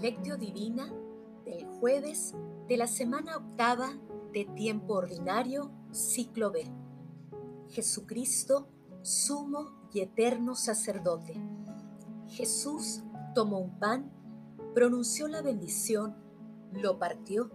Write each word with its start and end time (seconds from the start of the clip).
Lectio 0.00 0.38
Divina 0.38 0.90
del 1.44 1.66
jueves 1.66 2.34
de 2.68 2.78
la 2.78 2.86
semana 2.86 3.36
octava 3.36 3.98
de 4.32 4.46
tiempo 4.46 4.94
ordinario, 4.94 5.70
ciclo 5.90 6.50
B. 6.50 6.64
Jesucristo, 7.68 8.66
sumo 9.02 9.72
y 9.92 10.00
eterno 10.00 10.54
sacerdote. 10.54 11.34
Jesús 12.28 13.02
tomó 13.34 13.58
un 13.58 13.78
pan, 13.78 14.10
pronunció 14.74 15.28
la 15.28 15.42
bendición, 15.42 16.16
lo 16.72 16.98
partió 16.98 17.50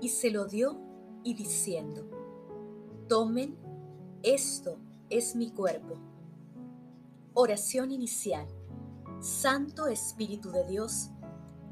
y 0.00 0.10
se 0.10 0.30
lo 0.30 0.46
dio 0.46 0.78
y 1.24 1.34
diciendo, 1.34 2.08
tomen, 3.08 3.58
esto 4.22 4.78
es 5.10 5.34
mi 5.34 5.50
cuerpo. 5.50 5.98
Oración 7.32 7.90
inicial. 7.90 8.46
Santo 9.20 9.86
Espíritu 9.88 10.52
de 10.52 10.64
Dios, 10.64 11.10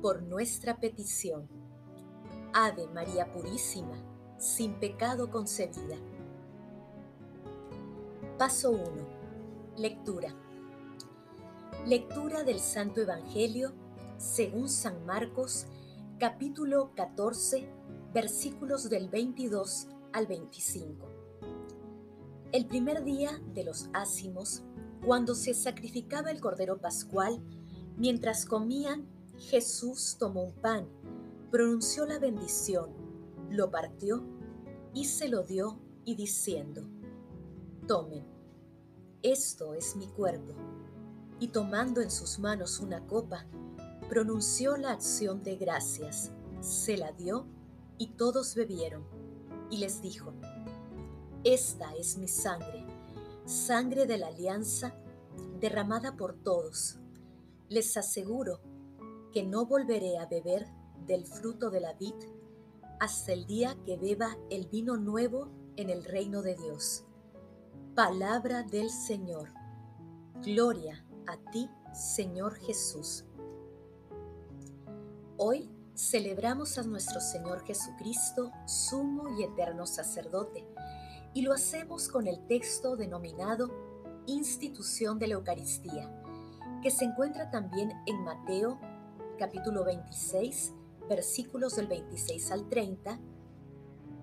por 0.00 0.22
nuestra 0.22 0.78
petición. 0.80 1.48
Ave 2.52 2.86
María 2.88 3.32
Purísima, 3.32 3.96
sin 4.38 4.74
pecado 4.74 5.30
concebida. 5.30 5.96
Paso 8.38 8.70
1. 8.70 8.82
Lectura. 9.76 10.34
Lectura 11.86 12.42
del 12.42 12.60
Santo 12.60 13.00
Evangelio 13.00 13.72
según 14.16 14.68
San 14.68 15.06
Marcos, 15.06 15.66
capítulo 16.18 16.92
14, 16.94 17.66
versículos 18.12 18.90
del 18.90 19.08
22 19.08 19.88
al 20.12 20.26
25. 20.26 21.06
El 22.52 22.66
primer 22.66 23.04
día 23.04 23.40
de 23.54 23.64
los 23.64 23.88
ácimos, 23.92 24.62
cuando 25.06 25.34
se 25.34 25.54
sacrificaba 25.54 26.30
el 26.30 26.40
Cordero 26.40 26.78
Pascual, 26.78 27.40
mientras 27.96 28.44
comían, 28.44 29.06
Jesús 29.40 30.16
tomó 30.18 30.44
un 30.44 30.52
pan, 30.52 30.86
pronunció 31.50 32.06
la 32.06 32.18
bendición, 32.18 32.90
lo 33.50 33.70
partió 33.70 34.22
y 34.94 35.06
se 35.06 35.28
lo 35.28 35.42
dio 35.42 35.80
y 36.04 36.14
diciendo, 36.14 36.86
tomen, 37.88 38.24
esto 39.22 39.74
es 39.74 39.96
mi 39.96 40.06
cuerpo. 40.06 40.54
Y 41.40 41.48
tomando 41.48 42.00
en 42.00 42.10
sus 42.10 42.38
manos 42.38 42.78
una 42.80 43.06
copa, 43.06 43.46
pronunció 44.08 44.76
la 44.76 44.92
acción 44.92 45.42
de 45.42 45.56
gracias, 45.56 46.30
se 46.60 46.96
la 46.96 47.12
dio 47.12 47.46
y 47.98 48.08
todos 48.08 48.54
bebieron. 48.54 49.04
Y 49.70 49.78
les 49.78 50.02
dijo, 50.02 50.32
esta 51.42 51.94
es 51.96 52.18
mi 52.18 52.28
sangre 52.28 52.86
sangre 53.50 54.06
de 54.06 54.16
la 54.16 54.28
alianza 54.28 54.94
derramada 55.58 56.16
por 56.16 56.34
todos. 56.34 56.98
Les 57.68 57.96
aseguro 57.96 58.60
que 59.32 59.42
no 59.44 59.66
volveré 59.66 60.18
a 60.18 60.26
beber 60.26 60.66
del 61.06 61.24
fruto 61.24 61.70
de 61.70 61.80
la 61.80 61.94
vid 61.94 62.14
hasta 62.98 63.32
el 63.32 63.46
día 63.46 63.76
que 63.84 63.96
beba 63.96 64.36
el 64.50 64.66
vino 64.66 64.96
nuevo 64.96 65.48
en 65.76 65.90
el 65.90 66.04
reino 66.04 66.42
de 66.42 66.54
Dios. 66.56 67.04
Palabra 67.94 68.62
del 68.62 68.90
Señor. 68.90 69.48
Gloria 70.42 71.04
a 71.26 71.36
ti, 71.50 71.68
Señor 71.92 72.54
Jesús. 72.54 73.24
Hoy 75.36 75.70
celebramos 75.94 76.76
a 76.78 76.82
nuestro 76.82 77.20
Señor 77.20 77.64
Jesucristo, 77.64 78.52
sumo 78.66 79.38
y 79.38 79.44
eterno 79.44 79.86
sacerdote 79.86 80.66
y 81.34 81.42
lo 81.42 81.52
hacemos 81.52 82.08
con 82.08 82.26
el 82.26 82.46
texto 82.46 82.96
denominado 82.96 83.70
Institución 84.26 85.18
de 85.18 85.28
la 85.28 85.34
Eucaristía, 85.34 86.10
que 86.82 86.90
se 86.90 87.04
encuentra 87.04 87.50
también 87.50 87.92
en 88.06 88.22
Mateo 88.22 88.78
capítulo 89.40 89.84
26, 89.84 90.74
versículos 91.08 91.76
del 91.76 91.86
26 91.86 92.50
al 92.50 92.68
30, 92.68 93.18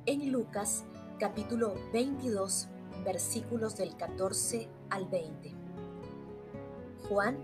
en 0.06 0.32
Lucas 0.32 0.86
capítulo 1.18 1.74
22, 1.92 2.68
versículos 3.04 3.76
del 3.78 3.98
14 3.98 4.70
al 4.92 5.08
20, 5.08 5.56
Juan 7.10 7.36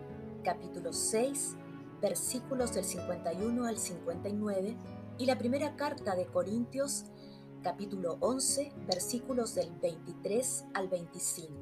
capítulo 0.44 0.94
6, 0.94 1.56
versículos 2.00 2.76
del 2.76 2.86
51 2.86 3.66
al 3.66 3.80
59, 3.80 4.78
y 5.18 5.26
la 5.26 5.40
primera 5.40 5.76
carta 5.76 6.16
de 6.16 6.28
Corintios 6.28 7.06
capítulo 7.64 8.18
11, 8.20 8.72
versículos 8.86 9.56
del 9.56 9.72
23 9.82 10.66
al 10.76 10.90
25. 10.90 11.56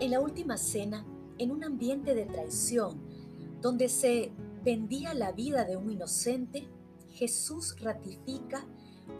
En 0.00 0.10
la 0.10 0.20
última 0.20 0.58
cena, 0.58 1.06
en 1.38 1.50
un 1.50 1.64
ambiente 1.64 2.14
de 2.14 2.26
traición, 2.26 3.11
donde 3.62 3.88
se 3.88 4.32
vendía 4.64 5.14
la 5.14 5.30
vida 5.30 5.64
de 5.64 5.76
un 5.76 5.90
inocente, 5.90 6.68
Jesús 7.10 7.76
ratifica 7.80 8.66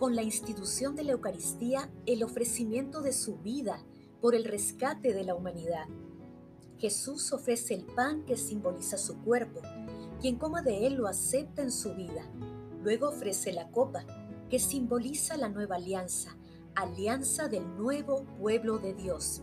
con 0.01 0.17
la 0.17 0.23
institución 0.23 0.97
de 0.97 1.05
la 1.05 1.13
Eucaristía 1.13 1.89
el 2.07 2.25
ofrecimiento 2.25 3.03
de 3.03 3.13
su 3.13 3.37
vida 3.39 3.85
por 4.21 4.35
el 4.35 4.45
rescate 4.45 5.15
de 5.15 5.23
la 5.23 5.37
humanidad. 5.37 5.87
Jesús 6.79 7.33
ofrece 7.33 7.75
el 7.75 7.85
pan 7.85 8.25
que 8.25 8.37
simboliza 8.37 8.99
su 8.99 9.23
cuerpo. 9.23 9.61
Quien 10.21 10.37
coma 10.37 10.63
de 10.63 10.89
él 10.89 10.95
lo 10.95 11.07
acepta 11.07 11.63
en 11.63 11.71
su 11.71 11.95
vida. 11.95 12.29
Luego 12.83 13.09
ofrece 13.09 13.53
la 13.53 13.71
copa 13.71 14.05
que 14.51 14.59
simboliza 14.59 15.37
la 15.37 15.49
nueva 15.49 15.77
alianza, 15.77 16.37
alianza 16.75 17.47
del 17.47 17.77
nuevo 17.77 18.25
pueblo 18.41 18.79
de 18.79 18.95
Dios, 18.95 19.43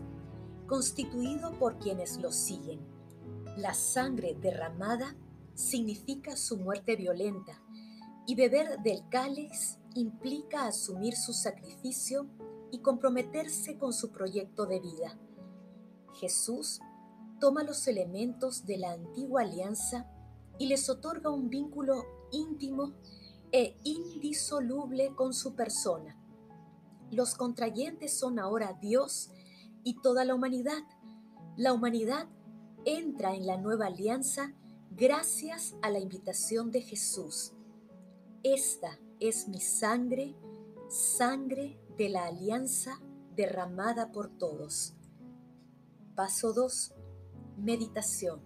constituido 0.66 1.52
por 1.58 1.78
quienes 1.78 2.18
lo 2.18 2.30
siguen. 2.30 2.80
La 3.56 3.74
sangre 3.74 4.36
derramada 4.40 5.16
significa 5.54 6.36
su 6.36 6.56
muerte 6.56 6.96
violenta 6.96 7.60
y 8.26 8.34
beber 8.34 8.80
del 8.82 9.08
cáliz 9.08 9.78
implica 9.94 10.66
asumir 10.66 11.16
su 11.16 11.32
sacrificio 11.32 12.28
y 12.70 12.78
comprometerse 12.78 13.76
con 13.76 13.92
su 13.92 14.12
proyecto 14.12 14.66
de 14.66 14.80
vida. 14.80 15.18
Jesús 16.14 16.80
toma 17.40 17.64
los 17.64 17.88
elementos 17.88 18.66
de 18.66 18.78
la 18.78 18.92
antigua 18.92 19.42
alianza 19.42 20.06
y 20.58 20.66
les 20.66 20.88
otorga 20.88 21.30
un 21.30 21.48
vínculo 21.48 22.04
íntimo 22.30 22.92
e 23.50 23.76
indisoluble 23.82 25.14
con 25.16 25.34
su 25.34 25.56
persona. 25.56 26.16
Los 27.10 27.34
contrayentes 27.34 28.16
son 28.16 28.38
ahora 28.38 28.78
Dios 28.80 29.30
y 29.82 30.00
toda 30.00 30.24
la 30.24 30.34
humanidad. 30.34 30.82
La 31.56 31.72
humanidad 31.72 32.28
entra 32.84 33.34
en 33.34 33.46
la 33.46 33.56
nueva 33.56 33.86
alianza 33.86 34.54
gracias 34.90 35.74
a 35.82 35.90
la 35.90 35.98
invitación 35.98 36.70
de 36.70 36.82
Jesús. 36.82 37.52
Esta 38.42 38.98
es 39.18 39.48
mi 39.48 39.60
sangre, 39.60 40.34
sangre 40.88 41.78
de 41.96 42.08
la 42.08 42.26
alianza 42.26 43.00
derramada 43.36 44.12
por 44.12 44.28
todos. 44.30 44.94
Paso 46.14 46.52
2. 46.52 46.94
Meditación. 47.58 48.42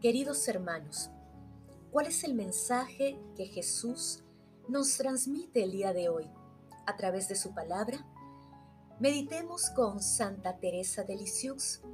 Queridos 0.00 0.46
hermanos, 0.48 1.10
¿Cuál 1.94 2.08
es 2.08 2.24
el 2.24 2.34
mensaje 2.34 3.20
que 3.36 3.46
Jesús 3.46 4.24
nos 4.68 4.96
transmite 4.96 5.62
el 5.62 5.70
día 5.70 5.92
de 5.92 6.08
hoy 6.08 6.28
a 6.88 6.96
través 6.96 7.28
de 7.28 7.36
su 7.36 7.54
palabra? 7.54 8.04
Meditemos 8.98 9.70
con 9.70 10.02
Santa 10.02 10.58
Teresa 10.58 11.04
de 11.04 11.14
Lisieux. 11.14 11.84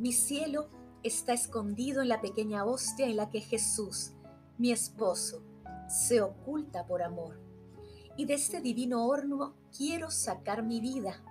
Mi 0.00 0.12
cielo 0.14 0.70
está 1.02 1.34
escondido 1.34 2.00
en 2.00 2.08
la 2.08 2.22
pequeña 2.22 2.64
hostia 2.64 3.06
en 3.06 3.16
la 3.18 3.28
que 3.28 3.42
Jesús, 3.42 4.12
mi 4.56 4.72
esposo, 4.72 5.42
se 5.90 6.22
oculta 6.22 6.86
por 6.86 7.02
amor. 7.02 7.38
Y 8.16 8.24
de 8.24 8.32
este 8.32 8.62
divino 8.62 9.04
horno 9.04 9.52
quiero 9.76 10.10
sacar 10.10 10.62
mi 10.62 10.80
vida. 10.80 11.22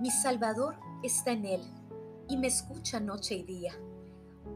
Mi 0.00 0.10
Salvador 0.10 0.74
está 1.04 1.30
en 1.30 1.44
él 1.44 1.60
y 2.28 2.36
me 2.36 2.48
escucha 2.48 2.98
noche 2.98 3.36
y 3.36 3.44
día. 3.44 3.74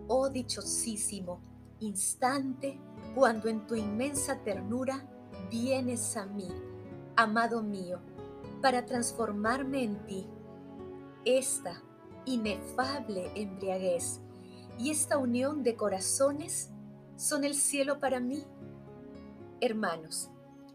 Oh 0.08 0.30
dichosísimo, 0.30 1.40
instante 1.78 2.76
cuando 3.14 3.48
en 3.48 3.68
tu 3.68 3.76
inmensa 3.76 4.42
ternura 4.42 5.06
vienes 5.48 6.16
a 6.16 6.26
mí, 6.26 6.48
amado 7.14 7.62
mío, 7.62 8.00
para 8.60 8.84
transformarme 8.84 9.84
en 9.84 10.04
ti. 10.06 10.26
Esta 11.24 11.80
inefable 12.26 13.30
embriaguez 13.34 14.20
y 14.78 14.90
esta 14.90 15.18
unión 15.18 15.62
de 15.62 15.76
corazones 15.76 16.70
son 17.16 17.44
el 17.44 17.54
cielo 17.54 18.00
para 18.00 18.20
mí. 18.20 18.44
Hermanos, 19.60 20.30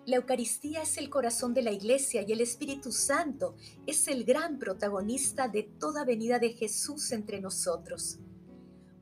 la 0.06 0.16
Eucaristía 0.16 0.82
es 0.82 0.98
el 0.98 1.10
corazón 1.10 1.54
de 1.54 1.62
la 1.62 1.72
Iglesia 1.72 2.24
y 2.28 2.32
el 2.32 2.42
Espíritu 2.42 2.92
Santo 2.92 3.56
es 3.86 4.08
el 4.08 4.24
gran 4.24 4.58
protagonista 4.58 5.48
de 5.48 5.64
toda 5.64 6.06
venida 6.06 6.40
de 6.40 6.54
Jesús 6.54 7.12
entre 7.12 7.42
nosotros. 7.42 8.20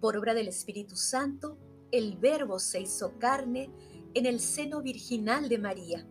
Por 0.02 0.18
obra 0.18 0.34
del 0.34 0.48
Espíritu 0.48 0.96
Santo, 0.96 1.58
el 1.92 2.18
Verbo 2.18 2.60
se 2.60 2.82
hizo 2.82 3.18
carne 3.20 3.72
en 4.14 4.26
el 4.26 4.40
seno 4.40 4.82
virginal 4.82 5.48
de 5.48 5.58
María 5.58 6.08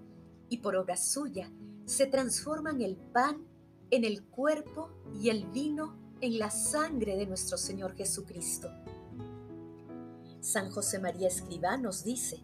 y 0.48 0.58
por 0.58 0.76
obra 0.76 0.96
suya 0.96 1.52
se 1.84 2.06
transforman 2.06 2.80
el 2.80 2.96
pan 2.96 3.46
en 3.90 4.04
el 4.04 4.24
cuerpo 4.24 4.90
y 5.20 5.28
el 5.28 5.46
vino 5.46 6.05
en 6.20 6.38
la 6.38 6.50
sangre 6.50 7.16
de 7.16 7.26
nuestro 7.26 7.58
Señor 7.58 7.94
Jesucristo. 7.94 8.70
San 10.40 10.70
José 10.70 10.98
María 10.98 11.28
Escribá 11.28 11.76
nos 11.76 12.04
dice, 12.04 12.42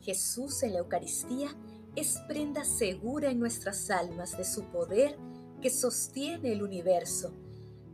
Jesús 0.00 0.62
en 0.62 0.72
la 0.72 0.78
Eucaristía 0.78 1.54
es 1.96 2.18
prenda 2.26 2.64
segura 2.64 3.30
en 3.30 3.38
nuestras 3.38 3.90
almas 3.90 4.36
de 4.36 4.44
su 4.44 4.64
poder 4.64 5.18
que 5.60 5.68
sostiene 5.68 6.52
el 6.52 6.62
universo, 6.62 7.32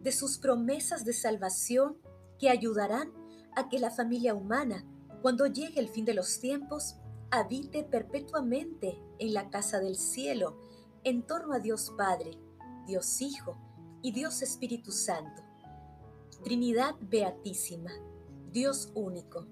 de 0.03 0.12
sus 0.12 0.39
promesas 0.39 1.05
de 1.05 1.12
salvación 1.12 1.99
que 2.39 2.49
ayudarán 2.49 3.12
a 3.57 3.69
que 3.69 3.79
la 3.79 3.91
familia 3.91 4.35
humana, 4.35 4.85
cuando 5.23 5.47
llegue 5.47 5.81
el 5.81 5.89
fin 5.89 6.05
de 6.05 6.15
los 6.15 6.39
tiempos, 6.39 6.97
habite 7.31 7.83
perpetuamente 7.83 9.03
en 9.19 9.35
la 9.35 9.51
casa 9.51 9.81
del 9.81 9.97
cielo, 9.97 10.57
en 11.03 11.27
torno 11.27 11.55
a 11.55 11.59
Dios 11.59 11.93
Padre, 11.97 12.39
Dios 12.87 13.21
Hijo 13.21 13.69
y 14.02 14.12
Dios 14.12 14.43
Espíritu 14.43 14.93
Santo. 14.93 15.43
Trinidad 16.43 16.94
Beatísima, 17.00 17.91
Dios 18.50 18.91
único, 18.94 19.47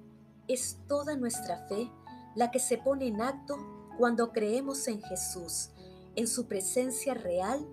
es 0.46 0.78
toda 0.86 1.16
nuestra 1.16 1.66
fe 1.68 1.90
la 2.34 2.50
que 2.50 2.58
se 2.58 2.78
pone 2.78 3.08
en 3.08 3.20
acto 3.20 3.56
cuando 3.98 4.32
creemos 4.32 4.88
en 4.88 5.02
Jesús, 5.02 5.70
en 6.16 6.26
su 6.26 6.46
presencia 6.46 7.14
real, 7.14 7.66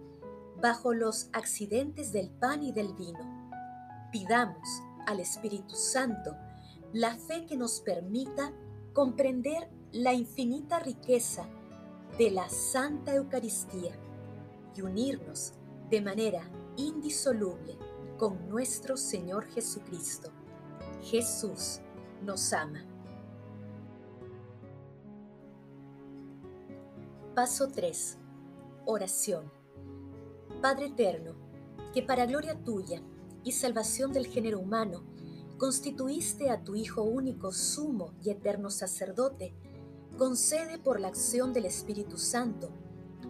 bajo 0.61 0.93
los 0.93 1.29
accidentes 1.31 2.11
del 2.11 2.29
pan 2.29 2.63
y 2.63 2.71
del 2.71 2.93
vino. 2.93 3.49
Pidamos 4.11 4.67
al 5.05 5.19
Espíritu 5.19 5.75
Santo 5.75 6.35
la 6.93 7.15
fe 7.15 7.45
que 7.45 7.57
nos 7.57 7.79
permita 7.81 8.53
comprender 8.93 9.69
la 9.91 10.13
infinita 10.13 10.79
riqueza 10.79 11.45
de 12.17 12.31
la 12.31 12.49
Santa 12.49 13.15
Eucaristía 13.15 13.97
y 14.75 14.81
unirnos 14.81 15.53
de 15.89 16.01
manera 16.01 16.49
indisoluble 16.77 17.77
con 18.17 18.47
nuestro 18.49 18.97
Señor 18.97 19.45
Jesucristo. 19.47 20.31
Jesús 21.01 21.81
nos 22.23 22.53
ama. 22.53 22.85
Paso 27.35 27.67
3. 27.67 28.17
Oración. 28.85 29.51
Padre 30.61 30.87
Eterno, 30.87 31.35
que 31.93 32.01
para 32.01 32.25
gloria 32.25 32.63
tuya 32.63 33.01
y 33.43 33.51
salvación 33.51 34.13
del 34.13 34.27
género 34.27 34.59
humano, 34.59 35.03
constituiste 35.57 36.49
a 36.49 36.63
tu 36.63 36.75
Hijo 36.75 37.03
único, 37.03 37.51
sumo 37.51 38.13
y 38.23 38.29
eterno 38.29 38.69
sacerdote, 38.69 39.53
concede 40.17 40.77
por 40.77 40.99
la 40.99 41.09
acción 41.09 41.53
del 41.53 41.65
Espíritu 41.65 42.17
Santo, 42.17 42.71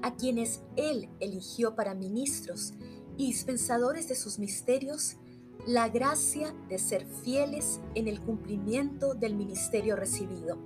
a 0.01 0.15
quienes 0.15 0.61
Él 0.75 1.09
eligió 1.19 1.75
para 1.75 1.95
ministros 1.95 2.73
y 3.17 3.27
dispensadores 3.27 4.07
de 4.07 4.15
sus 4.15 4.39
misterios, 4.39 5.17
la 5.65 5.89
gracia 5.89 6.53
de 6.69 6.77
ser 6.77 7.05
fieles 7.05 7.79
en 7.95 8.07
el 8.07 8.21
cumplimiento 8.21 9.13
del 9.13 9.35
ministerio 9.35 9.95
recibido. 9.95 10.57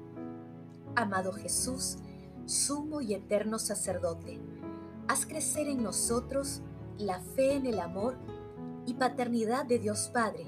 Amado 0.95 1.31
Jesús, 1.31 1.97
sumo 2.45 3.01
y 3.01 3.13
eterno 3.13 3.59
sacerdote, 3.59 4.39
haz 5.07 5.25
crecer 5.25 5.67
en 5.67 5.83
nosotros 5.83 6.61
la 6.97 7.21
fe 7.21 7.53
en 7.53 7.65
el 7.65 7.79
amor 7.79 8.17
y 8.85 8.95
paternidad 8.95 9.65
de 9.65 9.79
Dios 9.79 10.09
Padre, 10.13 10.45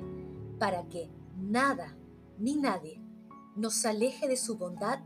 para 0.59 0.87
que 0.89 1.09
nada 1.37 1.95
ni 2.37 2.55
nadie 2.55 3.01
nos 3.55 3.85
aleje 3.85 4.27
de 4.27 4.37
su 4.37 4.57
bondad 4.57 4.99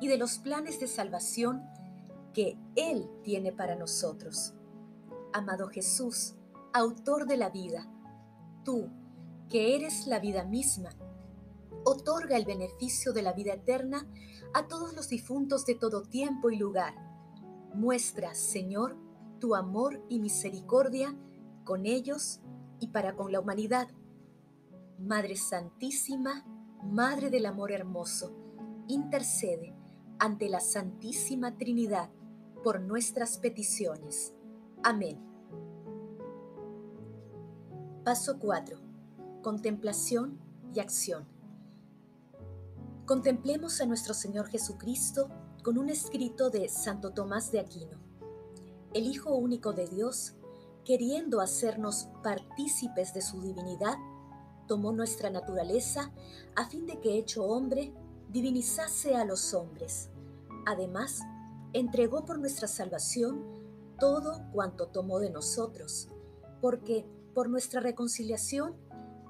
y 0.00 0.08
de 0.08 0.18
los 0.18 0.38
planes 0.38 0.80
de 0.80 0.86
salvación 0.86 1.62
que 2.32 2.56
Él 2.76 3.08
tiene 3.22 3.52
para 3.52 3.76
nosotros. 3.76 4.54
Amado 5.32 5.68
Jesús, 5.68 6.34
autor 6.72 7.26
de 7.26 7.36
la 7.36 7.50
vida, 7.50 7.86
tú, 8.64 8.88
que 9.48 9.76
eres 9.76 10.06
la 10.06 10.20
vida 10.20 10.44
misma, 10.44 10.90
otorga 11.84 12.36
el 12.36 12.44
beneficio 12.44 13.12
de 13.12 13.22
la 13.22 13.32
vida 13.32 13.54
eterna 13.54 14.06
a 14.54 14.66
todos 14.68 14.94
los 14.94 15.08
difuntos 15.08 15.66
de 15.66 15.74
todo 15.74 16.02
tiempo 16.02 16.50
y 16.50 16.56
lugar. 16.56 16.94
Muestra, 17.74 18.34
Señor, 18.34 18.96
tu 19.38 19.54
amor 19.54 20.02
y 20.08 20.18
misericordia 20.18 21.14
con 21.64 21.86
ellos 21.86 22.40
y 22.80 22.88
para 22.88 23.14
con 23.14 23.32
la 23.32 23.40
humanidad. 23.40 23.88
Madre 24.98 25.36
Santísima, 25.36 26.44
Madre 26.82 27.30
del 27.30 27.46
Amor 27.46 27.72
Hermoso, 27.72 28.32
intercede 28.88 29.74
ante 30.18 30.48
la 30.48 30.60
Santísima 30.60 31.56
Trinidad 31.56 32.10
por 32.64 32.80
nuestras 32.80 33.38
peticiones. 33.38 34.34
Amén. 34.82 35.18
Paso 38.04 38.38
4. 38.38 38.78
Contemplación 39.42 40.38
y 40.72 40.78
acción. 40.78 41.26
Contemplemos 43.04 43.80
a 43.80 43.86
nuestro 43.86 44.14
Señor 44.14 44.46
Jesucristo 44.46 45.30
con 45.64 45.78
un 45.78 45.88
escrito 45.88 46.50
de 46.50 46.68
Santo 46.68 47.10
Tomás 47.10 47.50
de 47.50 47.58
Aquino. 47.58 47.98
El 48.94 49.06
Hijo 49.06 49.34
único 49.34 49.72
de 49.72 49.88
Dios, 49.88 50.34
queriendo 50.84 51.40
hacernos 51.40 52.08
partícipes 52.22 53.12
de 53.12 53.20
su 53.20 53.40
divinidad, 53.40 53.96
tomó 54.68 54.92
nuestra 54.92 55.28
naturaleza 55.28 56.12
a 56.54 56.66
fin 56.66 56.86
de 56.86 57.00
que, 57.00 57.18
hecho 57.18 57.44
hombre, 57.44 57.92
divinizase 58.28 59.16
a 59.16 59.24
los 59.24 59.54
hombres. 59.54 60.10
Además, 60.66 61.20
entregó 61.72 62.24
por 62.24 62.38
nuestra 62.38 62.68
salvación 62.68 63.57
todo 63.98 64.42
cuanto 64.52 64.88
tomó 64.88 65.18
de 65.20 65.30
nosotros, 65.30 66.08
porque 66.60 67.06
por 67.34 67.48
nuestra 67.48 67.80
reconciliación 67.80 68.76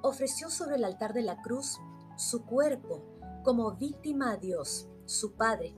ofreció 0.02 0.50
sobre 0.50 0.76
el 0.76 0.84
altar 0.84 1.12
de 1.12 1.22
la 1.22 1.40
cruz 1.42 1.78
su 2.16 2.44
cuerpo, 2.44 3.02
como 3.44 3.72
víctima 3.72 4.32
a 4.32 4.36
Dios, 4.36 4.88
su 5.06 5.32
Padre, 5.32 5.74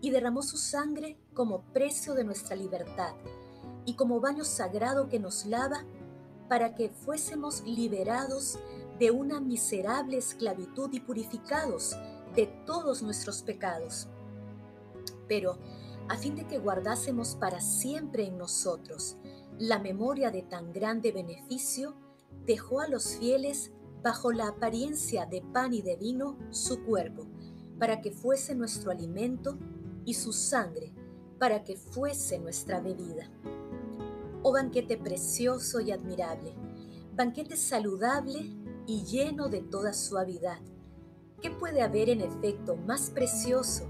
y 0.00 0.10
derramó 0.10 0.42
su 0.42 0.56
sangre 0.56 1.18
como 1.34 1.62
precio 1.72 2.14
de 2.14 2.24
nuestra 2.24 2.54
libertad 2.54 3.14
y 3.84 3.94
como 3.94 4.20
baño 4.20 4.44
sagrado 4.44 5.08
que 5.08 5.18
nos 5.18 5.46
lava 5.46 5.84
para 6.48 6.74
que 6.74 6.90
fuésemos 6.90 7.62
liberados 7.62 8.58
de 8.98 9.10
una 9.10 9.40
miserable 9.40 10.18
esclavitud 10.18 10.92
y 10.92 11.00
purificados 11.00 11.96
de 12.34 12.46
todos 12.66 13.02
nuestros 13.02 13.42
pecados. 13.42 14.08
Pero 15.26 15.58
a 16.08 16.16
fin 16.16 16.34
de 16.34 16.46
que 16.46 16.58
guardásemos 16.58 17.36
para 17.36 17.60
siempre 17.60 18.26
en 18.26 18.38
nosotros 18.38 19.16
la 19.58 19.78
memoria 19.78 20.30
de 20.30 20.42
tan 20.42 20.72
grande 20.72 21.12
beneficio, 21.12 21.96
dejó 22.46 22.80
a 22.80 22.88
los 22.88 23.16
fieles 23.16 23.72
bajo 24.02 24.32
la 24.32 24.48
apariencia 24.48 25.26
de 25.26 25.42
pan 25.42 25.74
y 25.74 25.82
de 25.82 25.96
vino 25.96 26.38
su 26.50 26.84
cuerpo, 26.84 27.26
para 27.78 28.00
que 28.00 28.12
fuese 28.12 28.54
nuestro 28.54 28.90
alimento, 28.90 29.58
y 30.04 30.14
su 30.14 30.32
sangre, 30.32 30.94
para 31.38 31.64
que 31.64 31.76
fuese 31.76 32.38
nuestra 32.38 32.80
bebida. 32.80 33.30
Oh 34.42 34.52
banquete 34.52 34.96
precioso 34.96 35.80
y 35.80 35.92
admirable, 35.92 36.54
banquete 37.14 37.58
saludable 37.58 38.56
y 38.86 39.04
lleno 39.04 39.50
de 39.50 39.60
toda 39.60 39.92
suavidad. 39.92 40.60
¿Qué 41.42 41.50
puede 41.50 41.82
haber 41.82 42.08
en 42.08 42.22
efecto 42.22 42.76
más 42.76 43.10
precioso 43.10 43.86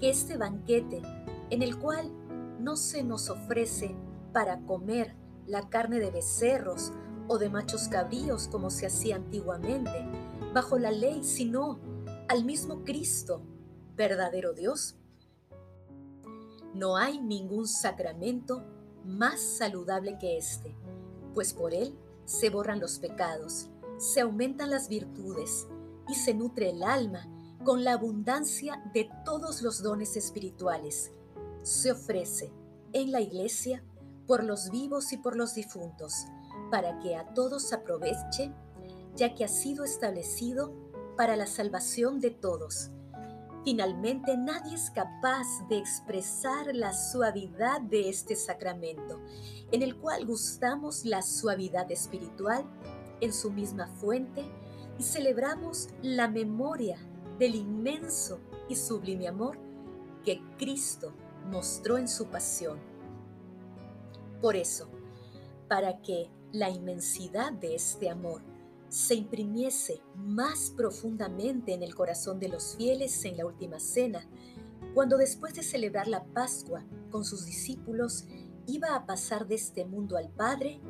que 0.00 0.10
este 0.10 0.36
banquete 0.36 1.02
en 1.50 1.62
el 1.62 1.78
cual 1.78 2.12
no 2.60 2.76
se 2.76 3.02
nos 3.02 3.28
ofrece 3.28 3.94
para 4.32 4.60
comer 4.66 5.14
la 5.46 5.68
carne 5.68 5.98
de 5.98 6.10
becerros 6.10 6.92
o 7.28 7.38
de 7.38 7.48
machos 7.48 7.88
cabríos 7.88 8.48
como 8.48 8.70
se 8.70 8.86
hacía 8.86 9.16
antiguamente, 9.16 10.06
bajo 10.54 10.78
la 10.78 10.90
ley, 10.90 11.22
sino 11.22 11.80
al 12.28 12.44
mismo 12.44 12.84
Cristo, 12.84 13.42
verdadero 13.96 14.52
Dios. 14.52 14.96
No 16.74 16.96
hay 16.96 17.20
ningún 17.20 17.66
sacramento 17.66 18.64
más 19.04 19.40
saludable 19.40 20.18
que 20.18 20.36
este, 20.36 20.76
pues 21.34 21.52
por 21.52 21.74
él 21.74 21.98
se 22.24 22.50
borran 22.50 22.80
los 22.80 22.98
pecados, 22.98 23.68
se 23.98 24.20
aumentan 24.20 24.70
las 24.70 24.88
virtudes 24.88 25.66
y 26.08 26.14
se 26.14 26.34
nutre 26.34 26.70
el 26.70 26.82
alma 26.82 27.28
con 27.64 27.84
la 27.84 27.92
abundancia 27.92 28.82
de 28.94 29.10
todos 29.24 29.62
los 29.62 29.82
dones 29.82 30.16
espirituales. 30.16 31.12
Se 31.62 31.92
ofrece 31.92 32.52
en 32.92 33.12
la 33.12 33.20
iglesia 33.20 33.84
por 34.26 34.44
los 34.44 34.70
vivos 34.70 35.12
y 35.12 35.16
por 35.16 35.36
los 35.36 35.54
difuntos, 35.54 36.26
para 36.70 36.98
que 37.00 37.16
a 37.16 37.34
todos 37.34 37.72
aproveche, 37.72 38.52
ya 39.16 39.34
que 39.34 39.44
ha 39.44 39.48
sido 39.48 39.84
establecido 39.84 40.72
para 41.16 41.36
la 41.36 41.46
salvación 41.46 42.20
de 42.20 42.30
todos. 42.30 42.90
Finalmente, 43.64 44.36
nadie 44.38 44.74
es 44.74 44.90
capaz 44.90 45.46
de 45.68 45.76
expresar 45.76 46.74
la 46.74 46.94
suavidad 46.94 47.80
de 47.82 48.08
este 48.08 48.34
sacramento, 48.34 49.20
en 49.70 49.82
el 49.82 49.96
cual 49.96 50.24
gustamos 50.24 51.04
la 51.04 51.22
suavidad 51.22 51.90
espiritual 51.90 52.64
en 53.20 53.34
su 53.34 53.50
misma 53.50 53.86
fuente 53.86 54.44
y 54.98 55.02
celebramos 55.02 55.88
la 56.02 56.28
memoria 56.28 56.98
del 57.38 57.54
inmenso 57.54 58.40
y 58.68 58.76
sublime 58.76 59.28
amor 59.28 59.58
que 60.24 60.40
Cristo 60.58 61.12
mostró 61.46 61.98
en 61.98 62.08
su 62.08 62.26
pasión. 62.26 62.78
Por 64.40 64.56
eso, 64.56 64.88
para 65.68 66.00
que 66.00 66.30
la 66.52 66.70
inmensidad 66.70 67.52
de 67.52 67.74
este 67.74 68.10
amor 68.10 68.42
se 68.88 69.14
imprimiese 69.14 70.00
más 70.16 70.72
profundamente 70.76 71.74
en 71.74 71.82
el 71.82 71.94
corazón 71.94 72.40
de 72.40 72.48
los 72.48 72.76
fieles 72.76 73.24
en 73.24 73.36
la 73.36 73.46
última 73.46 73.78
cena, 73.78 74.26
cuando 74.94 75.16
después 75.16 75.54
de 75.54 75.62
celebrar 75.62 76.08
la 76.08 76.24
Pascua 76.24 76.84
con 77.10 77.24
sus 77.24 77.46
discípulos 77.46 78.24
iba 78.66 78.96
a 78.96 79.06
pasar 79.06 79.46
de 79.46 79.54
este 79.54 79.84
mundo 79.84 80.16
al 80.16 80.28
Padre, 80.30 80.80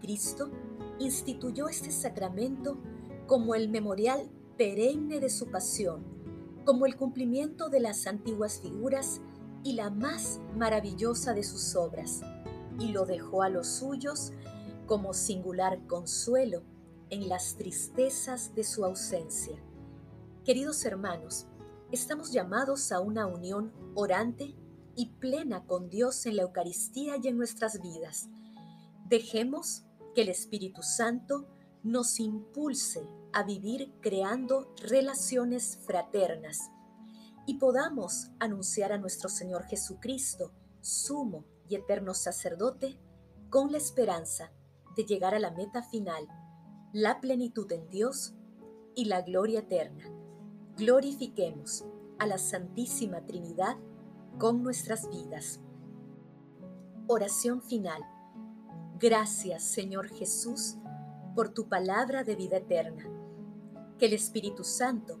Cristo 0.00 0.50
instituyó 0.98 1.68
este 1.68 1.92
sacramento 1.92 2.78
como 3.26 3.54
el 3.54 3.68
memorial 3.68 4.30
perenne 4.56 5.20
de 5.20 5.30
su 5.30 5.46
pasión, 5.46 6.04
como 6.64 6.86
el 6.86 6.96
cumplimiento 6.96 7.68
de 7.68 7.80
las 7.80 8.06
antiguas 8.06 8.60
figuras 8.60 9.20
y 9.64 9.72
la 9.72 9.90
más 9.90 10.40
maravillosa 10.54 11.32
de 11.32 11.42
sus 11.42 11.74
obras, 11.74 12.20
y 12.78 12.88
lo 12.88 13.06
dejó 13.06 13.42
a 13.42 13.48
los 13.48 13.66
suyos 13.66 14.32
como 14.86 15.14
singular 15.14 15.86
consuelo 15.86 16.62
en 17.08 17.28
las 17.28 17.56
tristezas 17.56 18.54
de 18.54 18.62
su 18.62 18.84
ausencia. 18.84 19.56
Queridos 20.44 20.84
hermanos, 20.84 21.46
estamos 21.90 22.30
llamados 22.30 22.92
a 22.92 23.00
una 23.00 23.26
unión 23.26 23.72
orante 23.94 24.54
y 24.94 25.06
plena 25.06 25.64
con 25.64 25.88
Dios 25.88 26.26
en 26.26 26.36
la 26.36 26.42
Eucaristía 26.42 27.16
y 27.16 27.28
en 27.28 27.38
nuestras 27.38 27.80
vidas. 27.80 28.28
Dejemos 29.08 29.84
que 30.14 30.22
el 30.22 30.28
Espíritu 30.28 30.82
Santo 30.82 31.48
nos 31.82 32.20
impulse 32.20 33.08
a 33.32 33.42
vivir 33.42 33.92
creando 34.00 34.74
relaciones 34.82 35.78
fraternas 35.86 36.70
y 37.46 37.58
podamos 37.58 38.30
anunciar 38.38 38.92
a 38.92 38.98
nuestro 38.98 39.28
Señor 39.28 39.64
Jesucristo, 39.64 40.52
sumo 40.80 41.44
y 41.68 41.76
eterno 41.76 42.14
sacerdote, 42.14 42.98
con 43.50 43.70
la 43.70 43.78
esperanza 43.78 44.50
de 44.96 45.04
llegar 45.04 45.34
a 45.34 45.38
la 45.38 45.50
meta 45.50 45.82
final 45.82 46.26
la 46.92 47.20
plenitud 47.20 47.70
en 47.72 47.88
Dios 47.88 48.34
y 48.94 49.06
la 49.06 49.22
gloria 49.22 49.60
eterna. 49.60 50.04
Glorifiquemos 50.76 51.84
a 52.20 52.26
la 52.26 52.38
Santísima 52.38 53.26
Trinidad 53.26 53.76
con 54.38 54.62
nuestras 54.62 55.08
vidas. 55.08 55.60
Oración 57.08 57.62
final. 57.62 58.00
Gracias, 59.00 59.64
Señor 59.64 60.08
Jesús, 60.08 60.76
por 61.34 61.48
tu 61.48 61.68
palabra 61.68 62.22
de 62.22 62.36
vida 62.36 62.58
eterna. 62.58 63.04
Que 63.98 64.06
el 64.06 64.12
Espíritu 64.12 64.62
Santo 64.62 65.20